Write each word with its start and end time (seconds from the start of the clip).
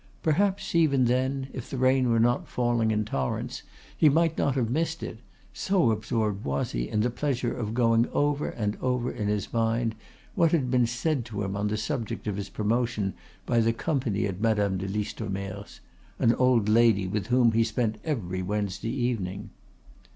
Perhaps, 0.23 0.73
even 0.73 1.05
then, 1.05 1.47
if 1.53 1.69
the 1.69 1.77
rain 1.77 2.09
were 2.09 2.19
not 2.19 2.47
falling 2.47 2.89
in 2.89 3.05
torrents 3.05 3.61
he 3.95 4.09
might 4.09 4.35
not 4.35 4.55
have 4.55 4.67
missed 4.67 5.03
it, 5.03 5.19
so 5.53 5.91
absorbed 5.91 6.43
was 6.43 6.71
he 6.71 6.89
in 6.89 7.01
the 7.01 7.11
pleasure 7.11 7.55
of 7.55 7.75
going 7.75 8.07
over 8.11 8.49
and 8.49 8.77
over 8.81 9.11
in 9.11 9.27
his 9.27 9.53
mind 9.53 9.93
what 10.33 10.53
had 10.53 10.71
been 10.71 10.87
said 10.87 11.23
to 11.25 11.43
him 11.43 11.55
on 11.55 11.67
the 11.67 11.77
subject 11.77 12.25
of 12.25 12.37
his 12.37 12.49
promotion 12.49 13.13
by 13.45 13.59
the 13.59 13.73
company 13.73 14.25
at 14.25 14.41
Madame 14.41 14.79
de 14.79 14.87
Listomere's, 14.87 15.81
an 16.17 16.33
old 16.33 16.67
lady 16.67 17.05
with 17.05 17.27
whom 17.27 17.51
he 17.51 17.63
spent 17.63 17.97
every 18.03 18.41
Wednesday 18.41 18.89
evening. 18.89 19.51